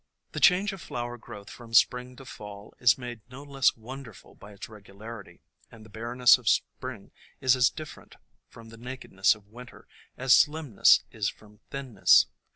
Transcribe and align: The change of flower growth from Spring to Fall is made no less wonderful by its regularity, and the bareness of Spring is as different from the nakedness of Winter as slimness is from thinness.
The 0.31 0.39
change 0.39 0.73
of 0.73 0.81
flower 0.81 1.15
growth 1.15 1.51
from 1.51 1.75
Spring 1.75 2.15
to 2.15 2.25
Fall 2.25 2.73
is 2.79 2.97
made 2.97 3.21
no 3.29 3.43
less 3.43 3.75
wonderful 3.77 4.33
by 4.33 4.51
its 4.53 4.67
regularity, 4.67 5.41
and 5.69 5.85
the 5.85 5.91
bareness 5.91 6.39
of 6.39 6.49
Spring 6.49 7.11
is 7.39 7.55
as 7.55 7.69
different 7.69 8.15
from 8.49 8.69
the 8.69 8.77
nakedness 8.77 9.35
of 9.35 9.45
Winter 9.49 9.87
as 10.17 10.33
slimness 10.35 11.03
is 11.11 11.29
from 11.29 11.59
thinness. 11.69 12.25